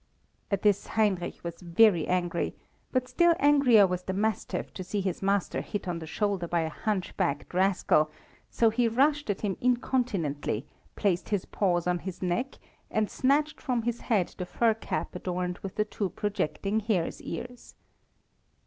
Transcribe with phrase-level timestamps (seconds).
[0.49, 2.55] At this Heinrich was very angry,
[2.91, 6.61] but still angrier was the mastiff to see his master hit on the shoulder by
[6.61, 8.09] a hunch backed rascal,
[8.49, 12.55] so he rushed at him incontinently, placed his paws on his neck,
[12.89, 17.75] and snatched from his head the fur cap adorned with the two projecting hare's ears.